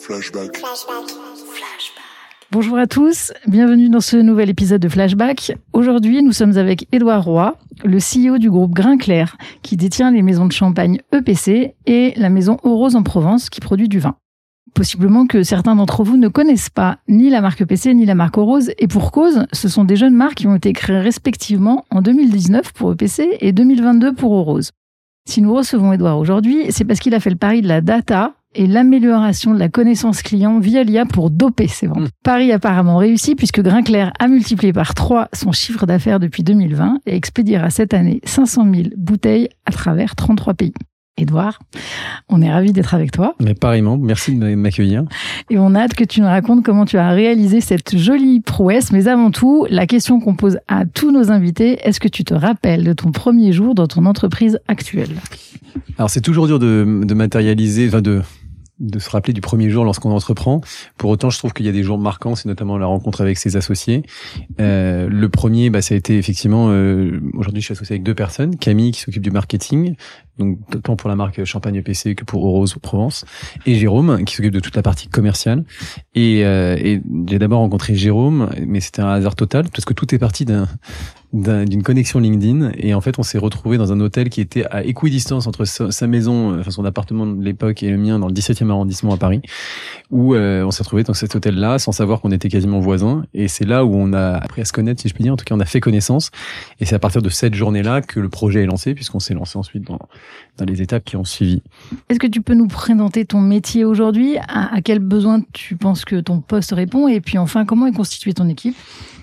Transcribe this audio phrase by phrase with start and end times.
[0.00, 0.62] Flashback.
[2.50, 5.52] Bonjour à tous, bienvenue dans ce nouvel épisode de Flashback.
[5.72, 10.46] Aujourd'hui, nous sommes avec Édouard Roy, le CEO du groupe Grinclair, qui détient les maisons
[10.46, 14.16] de champagne EPC et la maison Rose en Provence, qui produit du vin.
[14.74, 18.36] Possiblement que certains d'entre vous ne connaissent pas ni la marque EPC ni la marque
[18.36, 22.00] Rose, et pour cause, ce sont des jeunes marques qui ont été créées respectivement en
[22.00, 24.70] 2019 pour EPC et 2022 pour Rose.
[25.28, 28.34] Si nous recevons Édouard aujourd'hui, c'est parce qu'il a fait le pari de la data
[28.54, 32.00] et l'amélioration de la connaissance client via l'IA pour doper ses ventes.
[32.00, 32.08] Mm.
[32.24, 37.14] Pari apparemment réussi puisque Grinclair a multiplié par 3 son chiffre d'affaires depuis 2020 et
[37.14, 40.74] expédiera cette année 500 000 bouteilles à travers 33 pays.
[41.16, 41.58] Édouard,
[42.30, 45.04] on est ravi d'être avec toi Mais pareillement, merci de m'accueillir.
[45.50, 48.90] et on a hâte que tu nous racontes comment tu as réalisé cette jolie prouesse.
[48.90, 52.32] Mais avant tout, la question qu'on pose à tous nos invités, est-ce que tu te
[52.32, 55.10] rappelles de ton premier jour dans ton entreprise actuelle?
[55.98, 58.22] Alors c'est toujours dur de, de matérialiser, enfin de
[58.80, 60.60] de se rappeler du premier jour lorsqu'on entreprend.
[60.96, 63.38] Pour autant, je trouve qu'il y a des jours marquants, c'est notamment la rencontre avec
[63.38, 64.02] ses associés.
[64.60, 68.14] Euh, le premier, bah, ça a été effectivement, euh, aujourd'hui je suis associé avec deux
[68.14, 69.94] personnes, Camille qui s'occupe du marketing,
[70.38, 73.24] donc tant pour la marque Champagne EPC que pour Rose Provence,
[73.66, 75.64] et Jérôme qui s'occupe de toute la partie commerciale.
[76.14, 80.14] Et, euh, et j'ai d'abord rencontré Jérôme, mais c'était un hasard total, parce que tout
[80.14, 80.66] est parti d'un
[81.32, 82.72] d'un- d'une connexion LinkedIn.
[82.78, 85.90] Et en fait on s'est retrouvé dans un hôtel qui était à équidistance entre sa,
[85.90, 89.12] sa maison, euh, enfin son appartement de l'époque et le mien dans le 17e arrondissement
[89.14, 89.40] à Paris
[90.10, 93.24] où euh, on s'est retrouvé dans cet hôtel là sans savoir qu'on était quasiment voisins.
[93.34, 95.32] Et c'est là où on a appris à se connaître si je puis dire.
[95.32, 96.30] En tout cas on a fait connaissance.
[96.80, 99.34] Et c'est à partir de cette journée là que le projet est lancé puisqu'on s'est
[99.34, 99.98] lancé ensuite dans,
[100.58, 101.62] dans les étapes qui ont suivi.
[102.08, 104.36] Est-ce que tu peux nous présenter ton métier aujourd'hui?
[104.48, 107.06] À, à quel besoin tu penses que ton poste répond?
[107.08, 108.74] Et puis enfin, comment est constituée ton équipe?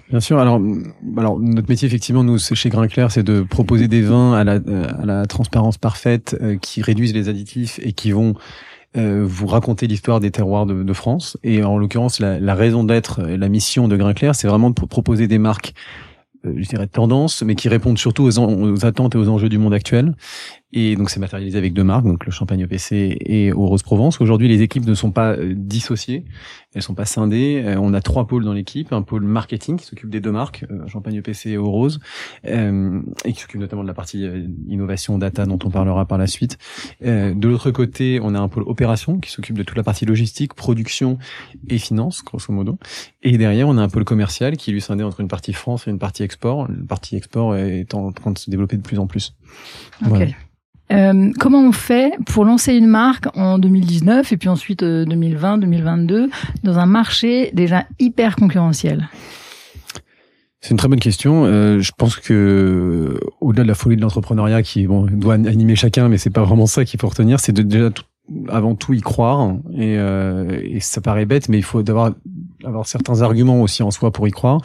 [0.10, 0.40] Bien sûr.
[0.40, 5.78] Alors, notre métier effectivement, nous chez Grinclair, c'est de proposer des vins à la, transparence
[5.78, 8.36] parfaite, euh, qui réduisent les additifs et qui vont
[8.96, 11.38] euh, vous raconter l'histoire des terroirs de, France.
[11.44, 15.28] Et en l'occurrence, la, raison d'être, la mission de Grinclair, c'est vraiment de pro- proposer
[15.28, 15.74] des marques,
[16.46, 19.73] euh, je dirais tendance, mais qui répondent surtout aux attentes et aux enjeux du monde
[19.73, 20.16] actuel.
[20.73, 24.20] Et donc c'est matérialisé avec deux marques, donc le Champagne EPC et au Rose Provence.
[24.20, 26.26] Aujourd'hui, les équipes ne sont pas euh, dissociées,
[26.73, 27.64] elles sont pas scindées.
[27.66, 30.66] Euh, on a trois pôles dans l'équipe, un pôle marketing qui s'occupe des deux marques,
[30.70, 32.02] euh, Champagne EPC et au Rose,
[32.45, 34.28] euh, et qui s'occupe notamment de la partie
[34.67, 36.58] innovation data dont on parlera par la suite.
[37.05, 40.05] Euh, de l'autre côté, on a un pôle opération qui s'occupe de toute la partie
[40.05, 41.17] logistique, production
[41.70, 42.78] et finance, grosso modo.
[43.23, 45.92] Et derrière, on a un pôle commercial qui lui scindé entre une partie France et
[45.92, 46.67] une partie export.
[46.67, 49.34] La partie export est en train de se développer de plus en plus.
[50.02, 50.10] Ok.
[50.10, 50.26] Voilà.
[50.92, 55.58] Euh, comment on fait pour lancer une marque en 2019 et puis ensuite euh, 2020,
[55.58, 56.30] 2022
[56.64, 59.09] dans un marché déjà hyper concurrentiel?
[60.61, 61.45] C'est une très bonne question.
[61.45, 65.75] Euh, je pense que euh, au-delà de la folie de l'entrepreneuriat qui bon, doit animer
[65.75, 68.04] chacun, mais c'est pas vraiment ça qu'il faut retenir, c'est de déjà tout-
[68.49, 69.55] avant tout y croire.
[69.73, 72.11] Et, euh, et ça paraît bête, mais il faut d'avoir
[72.64, 74.60] avoir certains arguments aussi en soi pour y croire.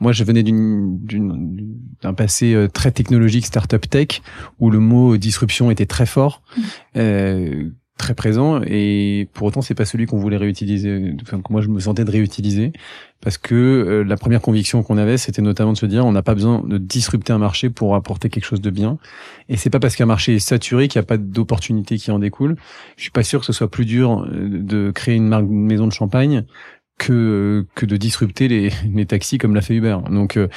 [0.00, 4.22] Moi, je venais d'une d'une- d'un passé euh, très technologique, startup tech,
[4.58, 6.42] où le mot disruption était très fort.
[6.96, 11.14] Euh, très présent et pour autant c'est pas celui qu'on voulait réutiliser.
[11.22, 12.72] Enfin, que moi je me sentais de réutiliser
[13.22, 16.22] parce que euh, la première conviction qu'on avait c'était notamment de se dire on n'a
[16.22, 18.98] pas besoin de disrupter un marché pour apporter quelque chose de bien.
[19.48, 22.18] Et c'est pas parce qu'un marché est saturé qu'il n'y a pas d'opportunités qui en
[22.18, 22.56] découlent.
[22.96, 25.64] Je suis pas sûr que ce soit plus dur euh, de créer une marque une
[25.64, 26.44] maison de champagne
[26.98, 30.48] que que de disrupter les, les taxis comme l'a fait Uber donc euh,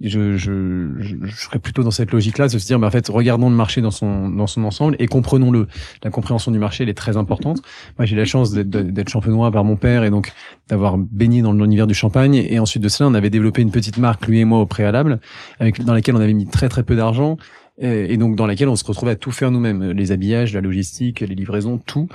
[0.00, 3.50] je, je, je, serais plutôt dans cette logique-là, de se dire, mais en fait, regardons
[3.50, 5.66] le marché dans son dans son ensemble et comprenons-le.
[6.04, 7.62] La compréhension du marché, elle est très importante.
[7.98, 10.32] Moi, j'ai la chance d'être champenois par mon père et donc
[10.68, 12.34] d'avoir baigné dans l'univers du champagne.
[12.34, 15.20] Et ensuite de cela, on avait développé une petite marque, lui et moi, au préalable,
[15.58, 17.36] avec dans laquelle on avait mis très très peu d'argent
[17.80, 21.20] et donc dans laquelle on se retrouvait à tout faire nous-mêmes, les habillages, la logistique,
[21.20, 22.08] les livraisons, tout.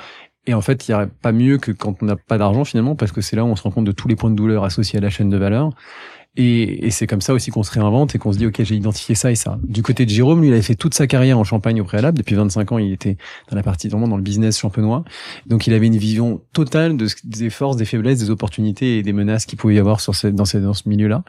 [0.46, 2.96] Et en fait, il n'y aurait pas mieux que quand on n'a pas d'argent finalement,
[2.96, 4.64] parce que c'est là où on se rend compte de tous les points de douleur
[4.64, 5.72] associés à la chaîne de valeur.
[6.36, 8.76] Et, et c'est comme ça aussi qu'on se réinvente et qu'on se dit, OK, j'ai
[8.76, 9.60] identifié ça et ça.
[9.64, 12.18] Du côté de Jérôme, lui, il avait fait toute sa carrière en Champagne au préalable.
[12.18, 13.18] Depuis 25 ans, il était
[13.52, 15.04] dans la partie, vraiment dans le business champenois.
[15.46, 19.14] Donc, il avait une vision totale de des forces, des faiblesses, des opportunités et des
[19.14, 21.24] menaces qu'il pouvait y avoir sur cette, dans, cette, dans ce milieu-là.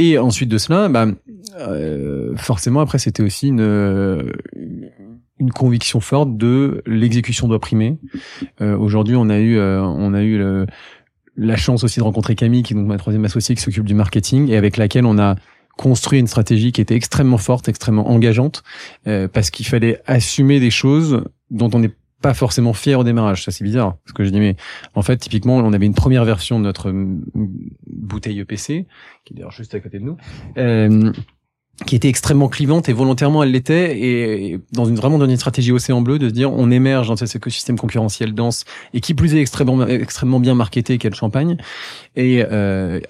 [0.00, 1.06] Et ensuite de cela, bah,
[1.58, 3.60] euh, forcément, après, c'était aussi une,
[5.40, 7.98] une conviction forte de l'exécution doit primer.
[8.60, 10.66] Euh, Aujourd'hui, on a eu, euh, on a eu le,
[11.36, 13.94] la chance aussi de rencontrer Camille, qui est donc ma troisième associée, qui s'occupe du
[13.94, 15.36] marketing et avec laquelle on a
[15.76, 18.62] construit une stratégie qui était extrêmement forte, extrêmement engageante,
[19.06, 23.44] euh, parce qu'il fallait assumer des choses dont on n'est pas forcément fier au démarrage.
[23.44, 23.96] Ça, c'est bizarre.
[24.04, 24.56] Parce que je dis, mais
[24.94, 27.22] en fait, typiquement, on avait une première version de notre mm,
[27.86, 28.86] bouteille EPC,
[29.24, 30.16] qui est d'ailleurs juste à côté de nous.
[31.86, 33.98] Qui était extrêmement clivante et volontairement elle l'était.
[34.00, 37.34] Et dans une vraiment dans stratégie océan bleu de se dire on émerge dans cet
[37.34, 41.56] écosystème concurrentiel dense et qui plus est extrêmement extrêmement bien marketé qu'est le champagne.
[42.16, 43.00] Et euh,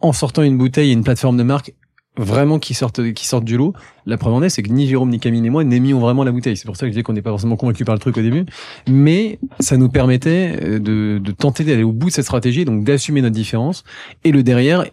[0.00, 1.72] en sortant une bouteille et une plateforme de marque
[2.18, 3.72] vraiment qui sortent qui sortent du lot
[4.04, 6.32] la preuve en est c'est que ni Jérôme ni Camille ni moi n'aimions vraiment la
[6.32, 6.56] bouteille.
[6.56, 8.22] C'est pour ça que je disais qu'on n'est pas forcément convaincu par le truc au
[8.22, 8.44] début.
[8.88, 12.84] Mais ça nous permettait euh, de, de tenter d'aller au bout de cette stratégie donc
[12.84, 13.84] d'assumer notre différence.
[14.24, 14.84] Et le derrière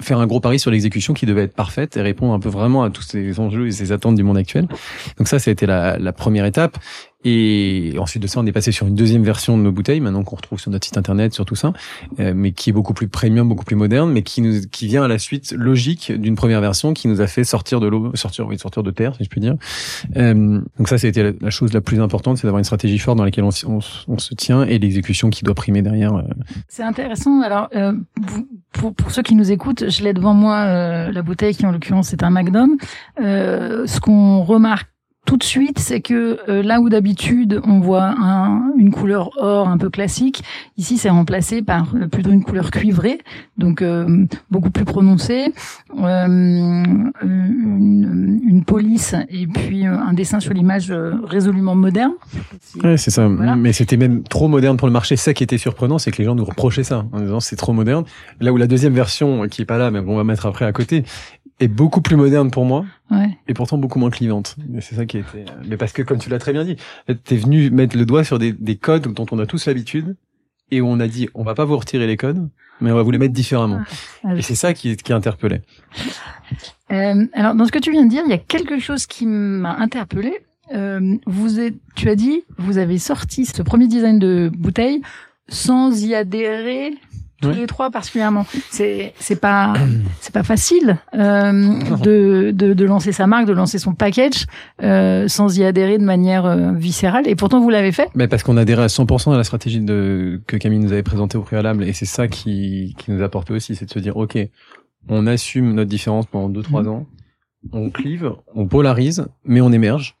[0.00, 2.82] faire un gros pari sur l'exécution qui devait être parfaite et répondre un peu vraiment
[2.84, 4.66] à tous ces enjeux et ces attentes du monde actuel.
[5.16, 6.78] Donc ça, ça a été la, la première étape.
[7.24, 10.22] Et ensuite de ça, on est passé sur une deuxième version de nos bouteilles, maintenant
[10.22, 11.72] qu'on retrouve sur notre site internet, sur tout ça,
[12.20, 15.02] euh, mais qui est beaucoup plus premium, beaucoup plus moderne, mais qui nous, qui vient
[15.02, 18.46] à la suite logique d'une première version qui nous a fait sortir de l'eau, sortir,
[18.46, 19.56] oui, sortir de terre, si je puis dire.
[20.16, 23.24] Euh, donc ça, c'était la, chose la plus importante, c'est d'avoir une stratégie forte dans
[23.24, 26.14] laquelle on, se tient et l'exécution qui doit primer derrière.
[26.14, 26.22] Euh.
[26.68, 27.42] C'est intéressant.
[27.42, 27.68] Alors,
[28.72, 32.12] pour, pour, ceux qui nous écoutent, je l'ai devant moi, la bouteille qui en l'occurrence
[32.12, 32.76] est un Magnum.
[33.18, 34.88] ce qu'on remarque
[35.28, 39.68] tout de suite, c'est que euh, là où d'habitude on voit un, une couleur or
[39.68, 40.42] un peu classique,
[40.78, 43.18] ici c'est remplacé par euh, plutôt une couleur cuivrée,
[43.58, 45.52] donc euh, beaucoup plus prononcée,
[45.94, 50.92] une, une, police et puis un dessin sur l'image
[51.24, 52.12] résolument moderne.
[52.82, 53.28] Ouais, c'est ça.
[53.28, 53.54] Voilà.
[53.54, 55.16] Mais c'était même trop moderne pour le marché.
[55.16, 57.72] Ça qui était surprenant, c'est que les gens nous reprochaient ça en disant c'est trop
[57.72, 58.04] moderne.
[58.40, 60.72] Là où la deuxième version qui est pas là, mais on va mettre après à
[60.72, 61.04] côté,
[61.60, 63.36] est beaucoup plus moderne pour moi ouais.
[63.48, 64.56] et pourtant beaucoup moins clivante.
[64.68, 65.44] Mais c'est ça qui était.
[65.66, 66.76] Mais parce que comme tu l'as très bien dit,
[67.24, 70.16] t'es venu mettre le doigt sur des, des codes dont on a tous l'habitude
[70.70, 72.48] et où on a dit on va pas vous retirer les codes,
[72.80, 73.80] mais on va vous les mettre différemment.
[74.24, 75.62] Ah, et c'est ça qui, qui interpellait.
[76.92, 79.26] Euh, alors dans ce que tu viens de dire, il y a quelque chose qui
[79.26, 80.38] m'a interpellé.
[80.74, 85.00] Euh, vous êtes, tu as dit, vous avez sorti ce premier design de bouteille
[85.48, 86.92] sans y adhérer
[87.40, 88.46] tous les trois particulièrement.
[88.70, 89.74] C'est c'est pas
[90.20, 94.46] c'est pas facile euh, de, de, de lancer sa marque, de lancer son package
[94.82, 97.28] euh, sans y adhérer de manière euh, viscérale.
[97.28, 98.08] Et pourtant vous l'avez fait.
[98.14, 101.38] Mais parce qu'on adhérait à 100% à la stratégie de que Camille nous avait présentée
[101.38, 104.16] au préalable, et c'est ça qui qui nous a porté aussi, c'est de se dire
[104.16, 104.38] ok,
[105.08, 106.88] on assume notre différence pendant deux trois mmh.
[106.88, 107.06] ans,
[107.72, 110.17] on clive, on polarise, mais on émerge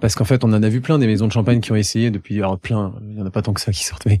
[0.00, 2.10] parce qu'en fait, on en a vu plein des maisons de champagne qui ont essayé
[2.10, 4.18] depuis, alors plein, il y en a pas tant que ça qui sortent, mais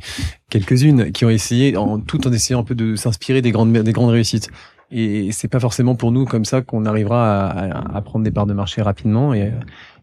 [0.50, 3.92] quelques-unes qui ont essayé, en, tout en essayant un peu de s'inspirer des grandes, des
[3.92, 4.50] grandes réussites.
[4.92, 8.46] Et c'est pas forcément pour nous comme ça qu'on arrivera à, à, prendre des parts
[8.46, 9.52] de marché rapidement et,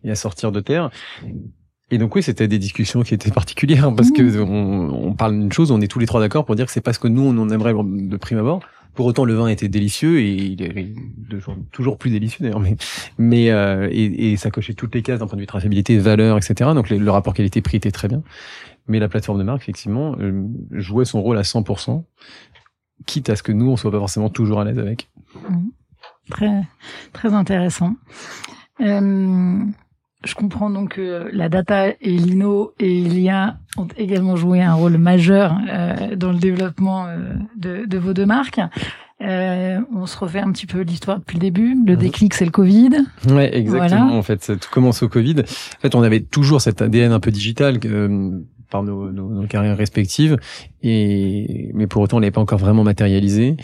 [0.06, 0.90] et à sortir de terre.
[1.92, 4.42] Et donc oui, c'était des discussions qui étaient particulières parce que mmh.
[4.42, 6.82] on, on parle d'une chose, on est tous les trois d'accord pour dire que c'est
[6.82, 8.62] pas ce que nous on aimerait de prime abord.
[8.98, 10.96] Pour autant, le vin était délicieux et il est
[11.72, 12.60] toujours plus délicieux d'ailleurs.
[12.60, 12.76] Mais,
[13.20, 16.72] mais euh, et, ça cochait toutes les cases d'un point de vue traçabilité, valeur, etc.
[16.74, 18.24] Donc le, le rapport qualité-prix était très bien.
[18.88, 22.06] Mais la plateforme de marque, effectivement, euh, jouait son rôle à 100%,
[23.06, 25.12] quitte à ce que nous, on soit pas forcément toujours à l'aise avec.
[25.48, 25.68] Mmh.
[26.32, 26.64] Très,
[27.14, 27.94] très intéressant.
[28.82, 29.60] Euh,
[30.28, 34.98] je comprends donc que la data et l'INO et l'IA ont également joué un rôle
[34.98, 38.60] majeur euh, dans le développement euh, de, de, vos deux marques.
[39.22, 41.76] Euh, on se refait un petit peu l'histoire depuis le début.
[41.86, 42.00] Le mhm.
[42.00, 42.90] déclic, c'est le Covid.
[43.30, 43.88] Ouais, exactement.
[43.88, 44.04] Voilà.
[44.06, 45.40] En fait, tout commence au Covid.
[45.40, 48.40] En fait, on avait toujours cet ADN un peu digital euh,
[48.70, 50.38] par nos, nos, nos, carrières respectives,
[50.84, 53.56] et mais pour autant, on n'est pas encore vraiment matérialisé.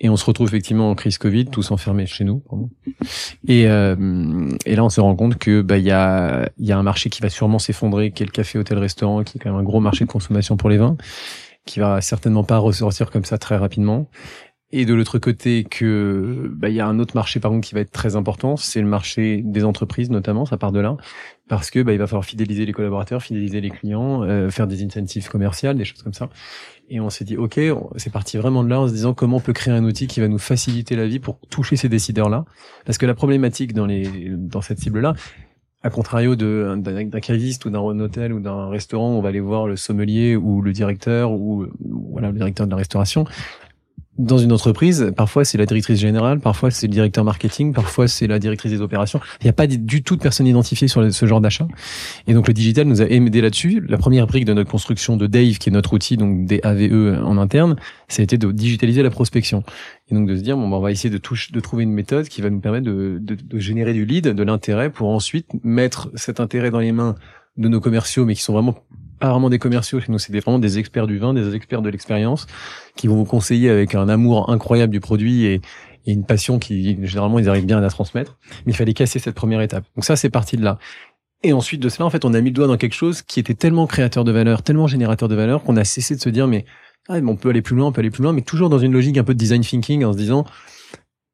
[0.00, 2.42] Et on se retrouve effectivement en crise Covid, tous enfermés chez nous.
[3.48, 6.78] Et, euh, et là, on se rend compte que bah il y a y a
[6.78, 9.50] un marché qui va sûrement s'effondrer, qui est le café, hôtel, restaurant, qui est quand
[9.50, 10.96] même un gros marché de consommation pour les vins,
[11.66, 14.08] qui va certainement pas ressortir comme ça très rapidement.
[14.70, 17.74] Et de l'autre côté, que bah il y a un autre marché par contre qui
[17.74, 20.98] va être très important, c'est le marché des entreprises notamment, ça part de là,
[21.48, 24.84] parce que bah il va falloir fidéliser les collaborateurs, fidéliser les clients, euh, faire des
[24.84, 26.28] incentives commerciales, des choses comme ça.
[26.90, 27.58] Et on s'est dit, OK,
[27.96, 30.20] c'est parti vraiment de là en se disant comment on peut créer un outil qui
[30.20, 32.44] va nous faciliter la vie pour toucher ces décideurs-là.
[32.84, 35.14] Parce que la problématique dans, les, dans cette cible-là,
[35.82, 39.76] à contrario d'un caviste ou d'un hôtel ou d'un restaurant, on va aller voir le
[39.76, 41.66] sommelier ou le directeur ou
[42.10, 43.24] voilà le directeur de la restauration
[44.18, 48.26] dans une entreprise, parfois c'est la directrice générale, parfois c'est le directeur marketing, parfois c'est
[48.26, 49.20] la directrice des opérations.
[49.40, 51.68] Il n'y a pas du tout de personnes identifiées sur ce genre d'achat.
[52.26, 53.84] Et donc le digital nous a aidé là-dessus.
[53.88, 57.22] La première brique de notre construction de Dave, qui est notre outil, donc des AVE
[57.24, 57.76] en interne,
[58.08, 59.62] ça a été de digitaliser la prospection.
[60.10, 61.20] Et donc de se dire, bon, ben, on va essayer de,
[61.52, 64.42] de trouver une méthode qui va nous permettre de, de, de générer du lead, de
[64.42, 67.14] l'intérêt, pour ensuite mettre cet intérêt dans les mains
[67.56, 68.76] de nos commerciaux, mais qui sont vraiment
[69.18, 71.90] pas vraiment des commerciaux chez nous, c'est vraiment des experts du vin, des experts de
[71.90, 72.46] l'expérience,
[72.96, 75.60] qui vont vous conseiller avec un amour incroyable du produit et,
[76.06, 78.38] une passion qui généralement ils arrivent bien à la transmettre.
[78.64, 79.84] Mais il fallait casser cette première étape.
[79.94, 80.78] Donc ça, c'est parti de là.
[81.42, 83.38] Et ensuite de cela, en fait, on a mis le doigt dans quelque chose qui
[83.40, 86.46] était tellement créateur de valeur, tellement générateur de valeur, qu'on a cessé de se dire
[86.48, 86.64] mais
[87.10, 88.92] ah, on peut aller plus loin, on peut aller plus loin, mais toujours dans une
[88.92, 90.46] logique un peu de design thinking, en se disant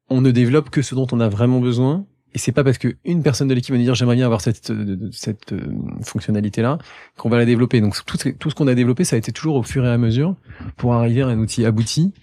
[0.09, 2.05] on ne développe que ce dont on a vraiment besoin.
[2.35, 4.41] Et c'est pas parce que une personne de l'équipe va nous dire j'aimerais bien avoir
[4.41, 4.71] cette
[5.13, 5.55] cette
[6.03, 6.77] fonctionnalité là
[7.15, 7.79] qu'on va la développer.
[7.79, 9.97] Donc tout, tout ce qu'on a développé, ça a été toujours au fur et à
[9.97, 10.35] mesure
[10.75, 12.13] pour arriver à un outil abouti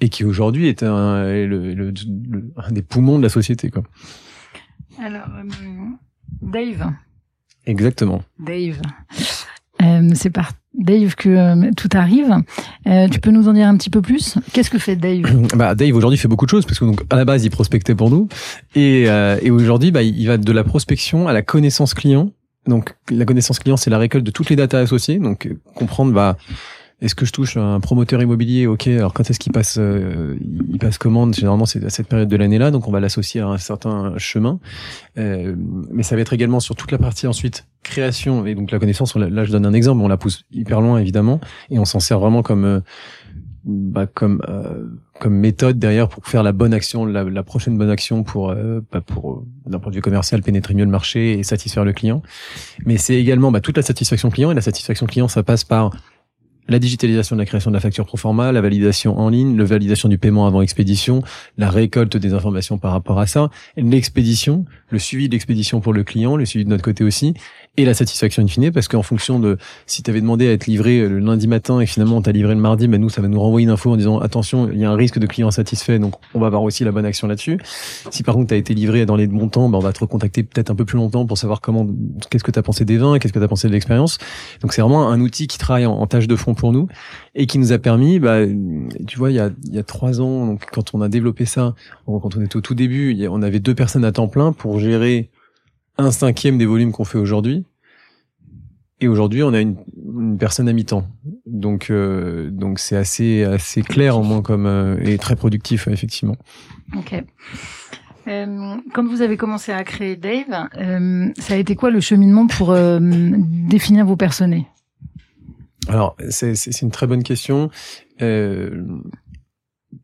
[0.00, 1.92] et qui aujourd'hui est un, le,
[2.56, 3.82] un des poumons de la société quoi.
[4.98, 5.44] Alors euh,
[6.40, 6.90] Dave.
[7.66, 8.22] Exactement.
[8.38, 8.80] Dave.
[9.82, 12.34] Euh, c'est par Dave que euh, tout arrive.
[12.86, 14.36] Euh, tu peux nous en dire un petit peu plus?
[14.52, 15.22] Qu'est-ce que fait Dave?
[15.56, 17.94] Bah Dave aujourd'hui fait beaucoup de choses parce que donc à la base il prospectait
[17.94, 18.28] pour nous
[18.74, 22.30] et, euh, et aujourd'hui bah il va de la prospection à la connaissance client.
[22.66, 25.18] Donc la connaissance client c'est la récolte de toutes les datas associées.
[25.18, 26.36] Donc comprendre bah
[27.02, 28.68] est-ce que je touche un promoteur immobilier?
[28.68, 31.34] Ok, alors quand est-ce qu'il passe, euh, il passe commande?
[31.34, 34.60] Généralement, c'est à cette période de l'année-là, donc on va l'associer à un certain chemin.
[35.18, 35.54] Euh,
[35.90, 39.16] mais ça va être également sur toute la partie ensuite création et donc la connaissance.
[39.16, 41.40] Là, je donne un exemple, on la pousse hyper loin évidemment,
[41.70, 42.80] et on s'en sert vraiment comme euh,
[43.64, 44.86] bah, comme euh,
[45.20, 48.80] comme méthode derrière pour faire la bonne action, la, la prochaine bonne action pour euh,
[48.92, 52.22] bah, pour d'un point de vue commercial pénétrer mieux le marché et satisfaire le client.
[52.86, 55.90] Mais c'est également bah, toute la satisfaction client et la satisfaction client, ça passe par
[56.68, 59.64] la digitalisation de la création de la facture pro forma, la validation en ligne, la
[59.64, 61.22] validation du paiement avant expédition,
[61.58, 66.04] la récolte des informations par rapport à ça, l'expédition, le suivi de l'expédition pour le
[66.04, 67.34] client, le suivi de notre côté aussi,
[67.78, 70.66] et la satisfaction in fine, parce qu'en fonction de si tu avais demandé à être
[70.66, 73.28] livré le lundi matin et finalement on t'a livré le mardi, ben nous ça va
[73.28, 75.98] nous renvoyer une info en disant attention, il y a un risque de client satisfait,
[75.98, 77.58] donc on va avoir aussi la bonne action là-dessus.
[78.10, 80.00] Si par contre tu as été livré dans les bons temps, ben on va te
[80.00, 81.86] recontacter peut-être un peu plus longtemps pour savoir comment,
[82.28, 84.18] qu'est-ce que tu as pensé des vins, qu'est-ce que tu as pensé de l'expérience.
[84.60, 86.88] Donc c'est vraiment un outil qui travaille en, tâche de fond pour nous
[87.34, 88.46] et qui nous a permis, bah,
[89.06, 89.40] tu vois, il y
[89.78, 91.74] a, trois ans, quand on a développé ça,
[92.06, 95.30] quand on était au tout début, on avait deux personnes à temps plein pour gérer
[95.98, 97.64] un cinquième des volumes qu'on fait aujourd'hui.
[99.00, 99.76] Et aujourd'hui, on a une,
[100.38, 101.04] personne à mi-temps.
[101.44, 106.36] Donc, euh, donc c'est assez assez clair au moins comme euh, et très productif effectivement.
[106.96, 107.24] Ok.
[108.28, 112.46] Euh, quand vous avez commencé à créer Dave, euh, ça a été quoi le cheminement
[112.46, 114.66] pour euh, définir vos personnés?
[115.88, 117.70] Alors, c'est une très bonne question.
[118.20, 118.84] Euh,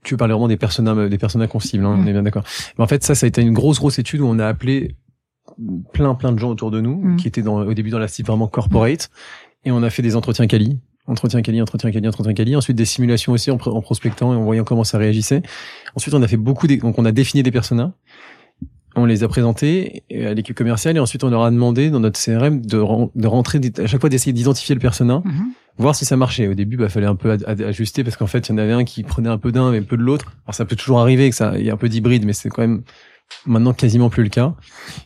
[0.04, 2.44] tu parler vraiment des personnages, des personnages concibles, hein, on est bien d'accord.
[2.76, 4.96] Mais en fait, ça, ça a été une grosse, grosse étude où on a appelé
[5.92, 7.16] plein plein de gens autour de nous mm.
[7.16, 9.10] qui étaient dans, au début dans la cible vraiment corporate
[9.64, 12.84] et on a fait des entretiens quali entretien quali entretien quali entretien quali ensuite des
[12.84, 15.42] simulations aussi en, en, prospectant et en voyant comment ça réagissait
[15.96, 17.92] ensuite on a fait beaucoup des, donc on a défini des personas
[18.98, 22.20] on les a présentés à l'équipe commerciale et ensuite on leur a demandé dans notre
[22.20, 22.78] CRM de,
[23.18, 25.78] de rentrer à chaque fois d'essayer d'identifier le persona mm-hmm.
[25.78, 28.52] voir si ça marchait au début bah fallait un peu ajuster parce qu'en fait il
[28.52, 30.64] y en avait un qui prenait un peu d'un mais peu de l'autre alors ça
[30.64, 32.82] peut toujours arriver que ça il y a un peu d'hybride mais c'est quand même
[33.46, 34.54] Maintenant, quasiment plus le cas.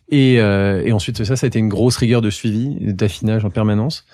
[0.09, 3.51] Et, euh, et ensuite, ça, ça a été une grosse rigueur de suivi, d'affinage en
[3.51, 4.07] permanence.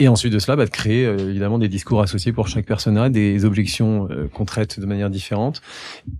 [0.00, 3.10] Et ensuite de cela, bah, de créer euh, évidemment des discours associés pour chaque persona,
[3.10, 5.62] des objections euh, qu'on traite de manière différente,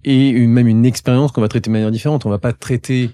[0.04, 2.24] et une, même une expérience qu'on va traiter de manière différente.
[2.24, 3.10] On va pas traiter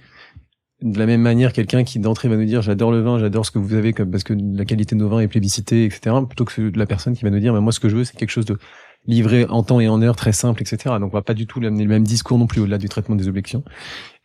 [0.82, 3.50] de la même manière quelqu'un qui d'entrée va nous dire j'adore le vin, j'adore ce
[3.50, 6.16] que vous avez parce que la qualité de nos vins est plébiscitée, etc.
[6.26, 8.16] Plutôt que la personne qui va nous dire mais moi ce que je veux c'est
[8.16, 8.56] quelque chose de
[9.06, 10.96] livré en temps et en heure, très simple, etc.
[11.00, 13.16] Donc on va pas du tout amener le même discours non plus au-delà du traitement
[13.16, 13.64] des objections.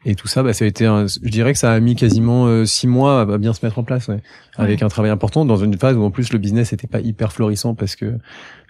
[0.07, 2.65] Et tout ça, bah, ça a été, je dirais que ça a mis quasiment euh,
[2.65, 4.21] six mois à bien se mettre en place, ouais.
[4.55, 7.33] avec un travail important dans une phase où en plus le business n'était pas hyper
[7.33, 8.13] florissant parce que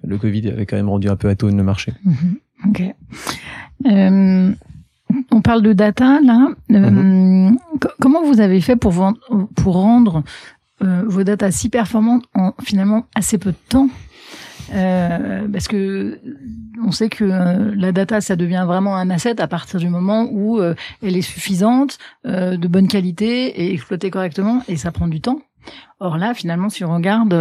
[0.04, 1.94] le Covid avait quand même rendu un peu atone le marché.
[2.06, 2.70] Mm-hmm.
[2.70, 2.84] Ok.
[3.86, 4.54] Euh,
[5.32, 6.48] on parle de data là.
[6.72, 7.58] Euh, mm-hmm.
[8.00, 9.20] Comment vous avez fait pour vendre,
[9.56, 10.24] pour rendre
[10.80, 13.90] vos data si performantes en finalement assez peu de temps?
[14.74, 16.20] Euh, parce que
[16.84, 20.28] on sait que euh, la data, ça devient vraiment un asset à partir du moment
[20.32, 25.08] où euh, elle est suffisante, euh, de bonne qualité et exploitée correctement, et ça prend
[25.08, 25.42] du temps.
[26.00, 27.34] Or là, finalement, si on regarde,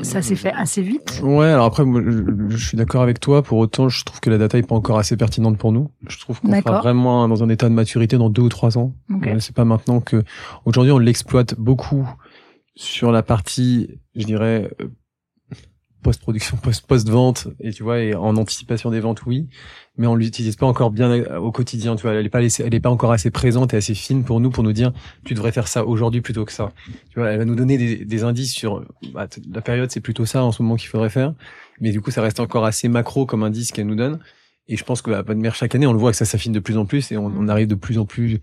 [0.00, 1.20] ça s'est fait assez vite.
[1.22, 3.42] Ouais, alors après, je, suis d'accord avec toi.
[3.42, 5.90] Pour autant, je trouve que la data est pas encore assez pertinente pour nous.
[6.08, 8.92] Je trouve qu'on sera vraiment dans un état de maturité dans deux ou trois ans.
[9.38, 10.24] C'est pas maintenant que.
[10.64, 12.08] Aujourd'hui, on l'exploite beaucoup
[12.74, 14.68] sur la partie, je dirais,
[16.04, 19.48] post-production, post-post-vente, et tu vois, et en anticipation des ventes, oui,
[19.96, 22.74] mais on l'utilise pas encore bien euh, au quotidien, tu vois, elle est pas elle
[22.74, 24.92] est pas encore assez présente et assez fine pour nous, pour nous dire,
[25.24, 26.72] tu devrais faire ça aujourd'hui plutôt que ça.
[27.10, 30.26] Tu vois, elle va nous donner des, des indices sur, bah, la période, c'est plutôt
[30.26, 31.34] ça en ce moment qu'il faudrait faire,
[31.80, 34.20] mais du coup, ça reste encore assez macro comme indice qu'elle nous donne.
[34.68, 36.52] Et je pense que bah, de mer chaque année, on le voit que ça s'affine
[36.52, 38.40] de plus en plus et on, on, arrive de plus en plus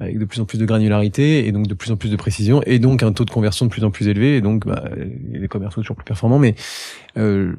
[0.00, 2.62] avec de plus en plus de granularité et donc de plus en plus de précision
[2.64, 4.84] et donc un taux de conversion de plus en plus élevé et donc bah,
[5.30, 6.38] les commerçants toujours plus performants.
[6.38, 6.54] Mais
[7.18, 7.54] euh,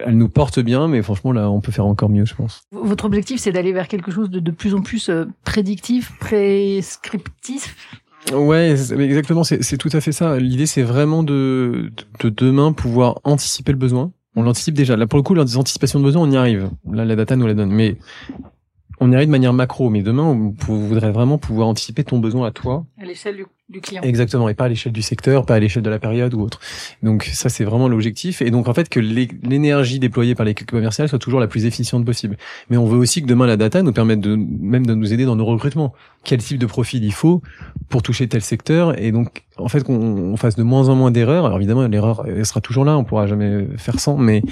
[0.00, 2.62] elle nous porte bien, mais franchement là, on peut faire encore mieux, je pense.
[2.72, 7.76] Votre objectif, c'est d'aller vers quelque chose de, de plus en plus euh, prédictif, prescriptif?
[8.34, 9.44] Ouais, exactement.
[9.44, 10.38] C'est tout à fait ça.
[10.38, 11.90] L'idée, c'est vraiment de,
[12.20, 14.96] de demain pouvoir anticiper le besoin on l'anticipe déjà.
[14.96, 16.70] Là, pour le coup, anticipations de besoin, on y arrive.
[16.90, 17.70] Là, la data nous la donne.
[17.70, 17.96] Mais
[19.00, 22.50] on irait de manière macro, mais demain, on voudrait vraiment pouvoir anticiper ton besoin à
[22.50, 22.84] toi.
[23.00, 23.36] À l'échelle
[23.70, 24.02] du, client.
[24.02, 26.60] Exactement, et pas à l'échelle du secteur, pas à l'échelle de la période ou autre.
[27.02, 28.42] Donc ça, c'est vraiment l'objectif.
[28.42, 32.04] Et donc en fait, que l'énergie déployée par l'équipe commerciale soit toujours la plus efficiente
[32.04, 32.36] possible.
[32.68, 35.24] Mais on veut aussi que demain, la data nous permette de même de nous aider
[35.24, 35.94] dans nos recrutements.
[36.22, 37.40] Quel type de profil il faut
[37.88, 39.00] pour toucher tel secteur?
[39.00, 41.46] Et donc, en fait, qu'on fasse de moins en moins d'erreurs.
[41.46, 44.42] Alors évidemment, l'erreur elle sera toujours là, on pourra jamais faire sans, mais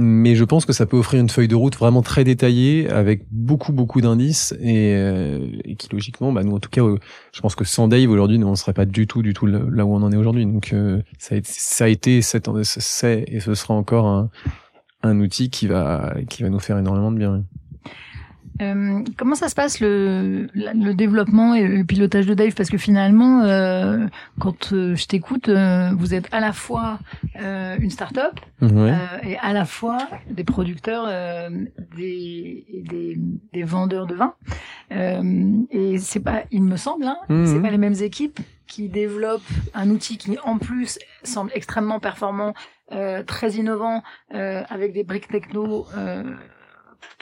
[0.00, 3.22] mais je pense que ça peut offrir une feuille de route vraiment très détaillée avec
[3.30, 6.98] beaucoup beaucoup d'indices et, euh, et, qui logiquement bah nous en tout cas euh,
[7.32, 9.84] je pense que sans Dave aujourd'hui on ne serait pas du tout du tout là
[9.84, 13.40] où on en est aujourd'hui donc euh, ça a été ça a été c'est et
[13.40, 14.30] ce sera encore un,
[15.02, 17.44] un outil qui va qui va nous faire énormément de bien.
[18.60, 22.54] Euh, comment ça se passe le, le, développement et le pilotage de Dave?
[22.54, 24.06] Parce que finalement, euh,
[24.38, 26.98] quand euh, je t'écoute, euh, vous êtes à la fois
[27.40, 28.38] euh, une start-up
[29.22, 29.98] et à la fois
[30.28, 31.06] des producteurs,
[31.96, 33.18] des, des,
[33.52, 34.34] des, vendeurs de vin.
[34.90, 37.46] et c'est pas, il me semble, hein, mhm.
[37.46, 39.42] c'est pas les mêmes équipes qui développent
[39.74, 42.54] un outil qui en plus semble extrêmement performant,
[43.26, 45.86] très innovant, avec des briques techno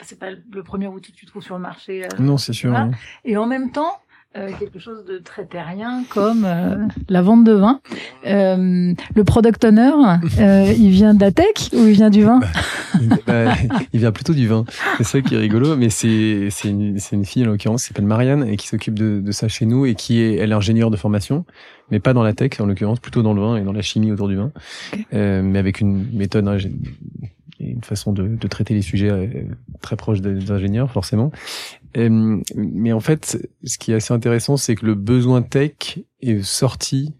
[0.01, 2.05] c'est pas le premier outil que tu trouves sur le marché.
[2.05, 2.75] Euh, non, c'est sûr.
[3.25, 3.99] Et en même temps,
[4.37, 7.81] euh, quelque chose de très terrien comme euh, la vente de vin.
[8.27, 9.91] Euh, le product owner,
[10.77, 12.39] il vient d'Atec ou il vient du vin?
[13.01, 13.53] Bah, bah,
[13.93, 14.65] Il vient plutôt du vin.
[14.97, 18.05] C'est ça qui est rigolo, mais c'est c'est une, une fille en l'occurrence qui s'appelle
[18.05, 20.91] Marianne et qui s'occupe de, de ça chez nous et qui est elle est ingénieure
[20.91, 21.43] de formation,
[21.89, 24.11] mais pas dans la tech en l'occurrence, plutôt dans le vin et dans la chimie
[24.11, 24.51] autour du vin,
[25.11, 26.47] mais avec une méthode
[27.59, 29.27] une façon de, traiter les sujets euh,
[29.81, 31.31] très proche des ingénieurs forcément.
[31.97, 36.43] Euh, mais en fait, ce qui est assez intéressant, c'est que le besoin tech est
[36.43, 37.13] sorti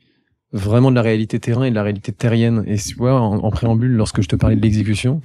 [0.52, 2.64] vraiment de la réalité terrain et de la réalité terrienne.
[2.68, 5.22] Et tu vois, en, préambule, lorsque je te parlais de l'exécution,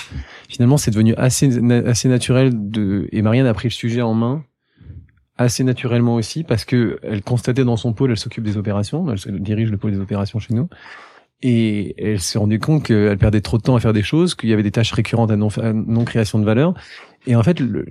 [0.48, 3.08] finalement, c'est devenu assez assez naturel de.
[3.12, 4.44] Et Marianne a pris le sujet en main
[5.36, 9.40] assez naturellement aussi parce que elle constatait dans son pôle, elle s'occupe des opérations, elle
[9.40, 10.68] dirige le pôle des opérations chez nous.
[11.46, 14.48] Et elle s'est rendue compte qu'elle perdait trop de temps à faire des choses, qu'il
[14.48, 16.72] y avait des tâches récurrentes à non, non création de valeur.
[17.26, 17.84] Et en fait, le,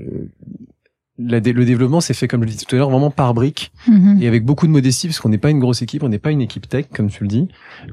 [1.20, 4.18] le développement s'est fait, comme je le disais tout à l'heure, vraiment par briques mhm.
[4.20, 6.32] et avec beaucoup de modestie, parce qu'on n'est pas une grosse équipe, on n'est pas
[6.32, 7.48] une équipe tech, comme tu le dis.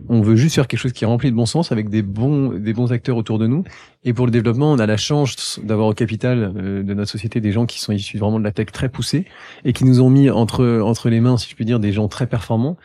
[0.09, 2.59] On veut juste faire quelque chose qui est rempli de bon sens, avec des bons,
[2.59, 3.63] des bons acteurs autour de nous.
[4.05, 7.43] Et pour le développement, on a la chance d'avoir au capital euh, de notre société
[7.43, 9.27] des gens qui sont issus vraiment de la tech très poussée
[9.67, 12.09] et qui nous ont mis entre entre les mains, si je puis dire, des gens
[12.09, 12.79] très performants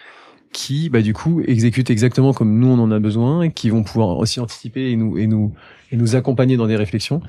[0.55, 3.83] qui, bah, du coup, exécutent exactement comme nous on en a besoin et qui vont
[3.83, 5.53] pouvoir aussi anticiper et nous et nous
[5.91, 7.21] et nous accompagner dans des réflexions.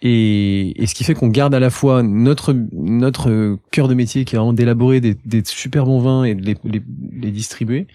[0.00, 4.24] Et, et ce qui fait qu'on garde à la fois notre notre cœur de métier
[4.24, 6.80] qui est vraiment d'élaborer des, des super bons vins et de les, les,
[7.20, 7.88] les distribuer,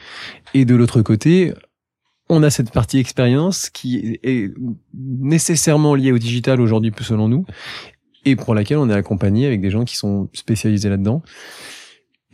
[0.53, 1.53] et de l'autre côté,
[2.27, 4.53] on a cette partie expérience qui est
[4.93, 7.45] nécessairement liée au digital aujourd'hui selon nous
[8.25, 11.21] et pour laquelle on est accompagné avec des gens qui sont spécialisés là-dedans.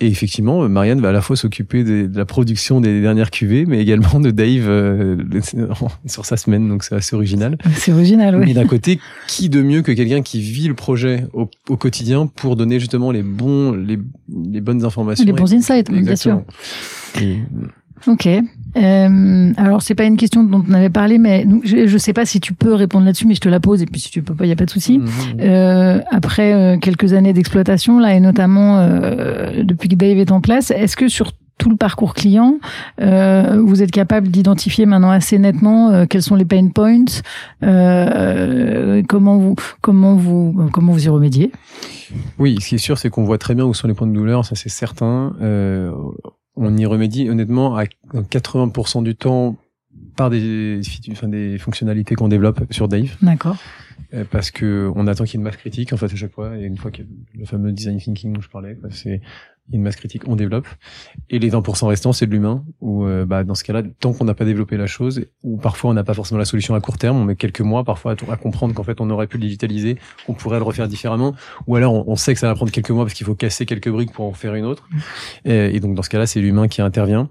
[0.02, 3.82] Et effectivement, Marianne va à la fois s'occuper de, la production des dernières cuvées, mais
[3.82, 5.18] également de Dave euh,
[6.06, 7.58] sur sa semaine, donc c'est assez original.
[7.76, 8.52] C'est original, oui.
[8.52, 12.56] Et d'un côté, qui de mieux que quelqu'un qui vit le projet au, quotidien pour
[12.56, 15.26] donner justement les bons, les, les bonnes informations.
[15.26, 16.44] Les bons insights, bien sûr.
[18.08, 18.28] Ok.
[18.78, 22.26] Euh, alors c'est pas une question dont on avait parlé, mais je, je sais pas
[22.26, 24.36] si tu peux répondre là-dessus, mais je te la pose et puis si tu peux
[24.36, 25.00] pas, il y a pas de souci.
[25.00, 25.08] Mhm.
[25.42, 30.42] Euh, après euh, quelques années d'exploitation là et notamment euh, depuis que Dave est en
[30.42, 32.58] place, est-ce que sur tout le parcours client,
[33.02, 37.04] euh, vous êtes capable d'identifier maintenant assez nettement euh, quels sont les pain points,
[37.64, 41.52] euh, comment vous comment vous comment vous y remédiez?
[42.38, 44.14] Oui, ce qui est sûr, c'est qu'on voit très bien où sont les points de
[44.14, 45.34] douleur, ça c'est certain.
[46.62, 49.56] On y remédie honnêtement à 80% du temps
[50.18, 53.16] par des, enfin, des fonctionnalités qu'on développe sur Dave.
[53.22, 53.56] D'accord.
[54.14, 56.34] Euh, parce que on attend qu'il y ait une masse critique en fait à chaque
[56.34, 59.22] fois et une fois que le fameux design thinking dont je parlais c'est
[59.72, 60.68] une masse critique on développe.
[61.30, 64.26] Et les 20% restants c'est de l'humain ou euh, bah dans ce cas-là tant qu'on
[64.26, 66.98] n'a pas développé la chose ou parfois on n'a pas forcément la solution à court
[66.98, 69.98] terme on met quelques mois parfois à, comprendre qu'en fait on aurait pu le digitaliser
[70.28, 71.36] on pourrait le refaire différemment
[71.68, 73.90] ou alors on, sait que ça va prendre quelques mois parce qu'il faut casser quelques
[73.90, 74.90] briques pour en faire une autre.
[75.46, 77.30] Et, et donc dans ce cas-là c'est l'humain qui intervient.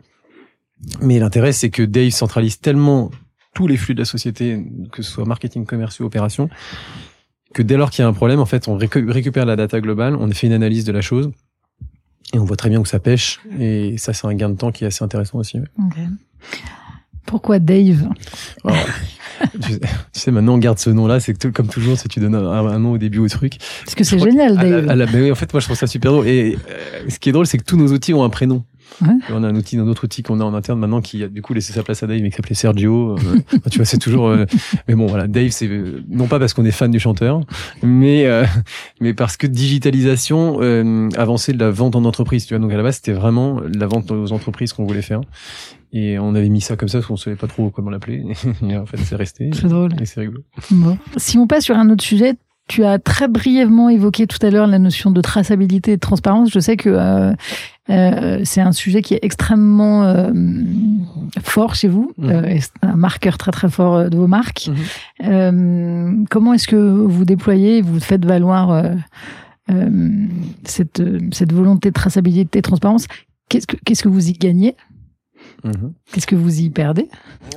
[1.01, 3.11] Mais l'intérêt c'est que Dave centralise tellement
[3.55, 6.48] tous les flux de la société, que ce soit marketing, commerciaux, opérations,
[7.55, 10.14] que dès lors qu'il y a un problème, en fait, on récupère la data globale,
[10.16, 11.31] on fait une analyse de la chose,
[12.35, 14.71] et on voit très bien où ça pêche, et ça, c'est un gain de temps
[14.71, 15.59] qui est assez intéressant aussi.
[17.27, 18.09] Pourquoi Dave
[19.62, 19.79] tu,
[20.12, 22.99] sais, maintenant on garde ce nom-là, c'est comme toujours, si tu donnes un, nom au
[22.99, 23.59] début au truc.
[23.85, 25.11] Parce que c'est génial, Dave.
[25.14, 26.27] oui, en fait, moi je trouve ça super drôle.
[26.27, 28.64] Et euh, ce qui est drôle, c'est que tous nos outils ont un prénom.
[29.31, 31.42] On a un outil, un autre outil qu'on a en interne maintenant qui a du
[31.42, 33.16] coup laissé sa place à Dave, mais qui s'appelait Sergio.
[33.16, 34.29] Euh, tu vois, c'est toujours.
[34.29, 34.44] Euh,
[34.88, 35.68] mais bon, voilà, Dave, c'est
[36.09, 37.40] non pas parce qu'on est fan du chanteur,
[37.83, 38.44] mais euh,
[39.01, 40.61] mais parce que digitalisation,
[41.16, 42.46] avancer de la vente en entreprise.
[42.46, 45.20] Tu vois, donc à la base, c'était vraiment la vente aux entreprises qu'on voulait faire.
[45.92, 48.24] Et on avait mis ça comme ça parce qu'on savait pas trop comment l'appeler.
[48.68, 49.51] et en fait, c'est resté.
[49.55, 49.92] C'est drôle.
[50.01, 50.42] Et c'est rigolo.
[50.70, 50.98] Bon.
[51.16, 52.35] Si on passe sur un autre sujet,
[52.68, 56.50] tu as très brièvement évoqué tout à l'heure la notion de traçabilité et de transparence.
[56.52, 57.33] Je sais que euh,
[57.90, 60.31] euh, c'est un sujet qui est extrêmement euh,
[61.42, 62.31] fort chez vous, mmh.
[62.31, 64.68] euh, un marqueur très très fort euh, de vos marques.
[64.68, 65.28] Mmh.
[65.28, 68.85] Euh, comment est-ce que vous déployez, vous faites valoir
[70.64, 71.02] cette,
[71.33, 73.07] cette volonté de traçabilité et de transparence?
[73.48, 74.76] Qu'est-ce que, qu'est-ce que vous y gagnez?
[75.64, 75.92] Mhm.
[76.12, 77.09] Qu'est-ce que vous y perdez?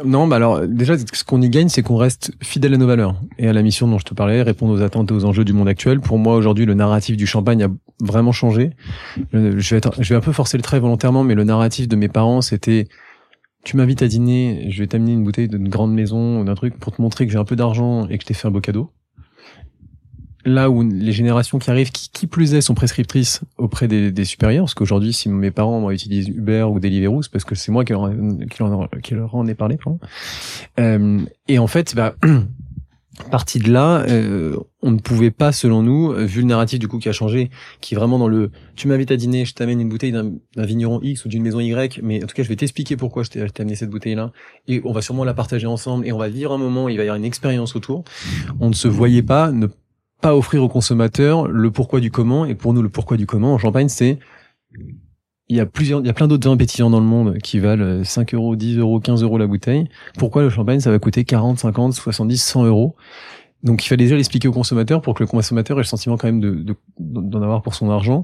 [0.03, 3.15] Non, bah alors déjà, ce qu'on y gagne, c'est qu'on reste fidèle à nos valeurs
[3.37, 5.53] et à la mission dont je te parlais, répondre aux attentes et aux enjeux du
[5.53, 5.99] monde actuel.
[5.99, 7.67] Pour moi, aujourd'hui, le narratif du champagne a
[8.01, 8.71] vraiment changé.
[9.33, 11.95] Je vais, être, je vais un peu forcer le trait volontairement, mais le narratif de
[11.95, 12.87] mes parents, c'était
[13.63, 16.79] tu m'invites à dîner, je vais t'amener une bouteille d'une grande maison ou d'un truc
[16.79, 18.61] pour te montrer que j'ai un peu d'argent et que je t'ai fait un beau
[18.61, 18.89] cadeau
[20.45, 24.25] là où les générations qui arrivent, qui, qui plus est, sont prescriptrices auprès des, des
[24.25, 27.85] supérieurs, parce qu'aujourd'hui, si mes parents utilisent Uber ou Deliveroo, c'est parce que c'est moi
[27.85, 28.09] qui leur,
[29.01, 29.77] qui, leur, en ai parlé.
[30.79, 32.15] Euh, et en fait, bah,
[33.31, 36.97] partie de là, euh, on ne pouvait pas, selon nous, vu le narratif du coup
[36.97, 37.51] qui a changé,
[37.81, 40.99] qui est vraiment dans le tu m'invites à dîner, je t'amène une bouteille d'un vigneron
[41.03, 43.45] X ou d'une maison Y, mais en tout cas je vais t'expliquer pourquoi je t'ai
[43.59, 44.31] amené cette bouteille là,
[44.67, 47.03] et on va sûrement la partager ensemble, et on va vivre un moment, il va
[47.03, 48.03] y avoir une expérience autour.
[48.59, 49.67] On ne se voyait pas ne
[50.21, 52.45] pas offrir aux consommateurs le pourquoi du comment.
[52.45, 54.19] Et pour nous, le pourquoi du comment en Champagne, c'est
[55.51, 57.59] il y a plusieurs, il y a plein d'autres vins pétillants dans le monde qui
[57.59, 59.89] valent 5 euros, 10 euros, 15 euros la bouteille.
[60.17, 62.95] Pourquoi le champagne, ça va coûter 40, 50, 70, 100 euros?
[63.61, 66.27] Donc il fallait déjà l'expliquer au consommateur pour que le consommateur ait le sentiment quand
[66.27, 68.23] même de, d'en avoir pour son argent.